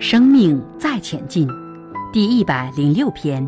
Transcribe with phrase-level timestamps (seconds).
[0.00, 1.46] 生命再前进，
[2.10, 3.46] 第一百零六篇：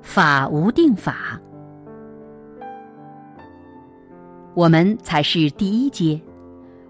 [0.00, 1.40] 法无定法。
[4.54, 6.22] 我们才是第一阶，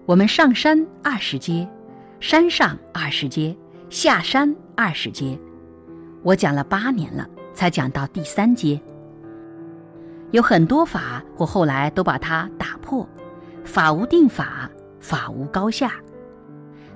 [0.05, 1.67] 我们上山二十阶，
[2.19, 3.57] 山上二十阶，
[3.89, 5.37] 下山二十阶。
[6.21, 8.79] 我讲了八年了，才讲到第三阶。
[10.29, 13.09] 有很多法，我后来都把它打破。
[13.63, 15.93] 法无定法，法无高下。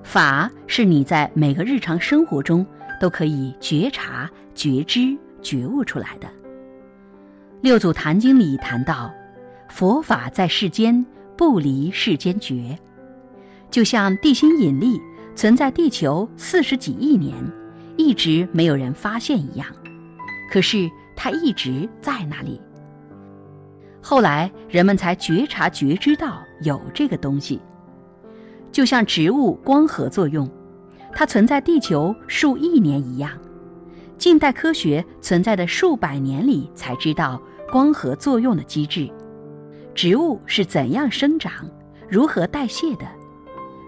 [0.03, 2.65] 法是你在每个日常生活中
[2.99, 6.27] 都可以觉察、觉知、觉悟出来的。
[7.61, 9.13] 六祖坛经里谈到，
[9.69, 11.05] 佛法在世间
[11.37, 12.77] 不离世间觉，
[13.69, 14.99] 就像地心引力
[15.35, 17.35] 存在地球四十几亿年，
[17.97, 19.67] 一直没有人发现一样。
[20.51, 22.59] 可是它一直在那里。
[24.01, 27.61] 后来人们才觉察、觉知到有这个东西。
[28.71, 30.49] 就像植物光合作用，
[31.13, 33.31] 它存在地球数亿年一样，
[34.17, 39.09] 近代科学存在的数百年里才知道光合作用的机制，
[39.93, 41.51] 植物是怎样生长、
[42.09, 43.05] 如何代谢的。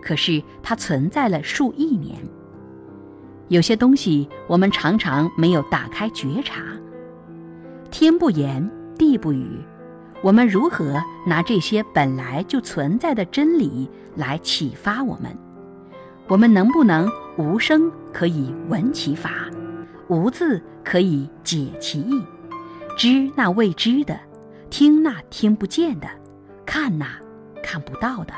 [0.01, 2.17] 可是它存在了数亿年。
[3.47, 6.61] 有些东西我们常常没有打开觉察。
[7.89, 9.59] 天不言，地不语。
[10.23, 15.37] 我们如何拿这些本来就存在的真理来启发我们？
[16.29, 19.29] 我们能不能无声可以闻其法，
[20.07, 22.23] 无字可以解其意，
[22.97, 24.17] 知那未知的，
[24.69, 26.07] 听那听不见的，
[26.65, 27.05] 看那
[27.61, 28.33] 看不到的？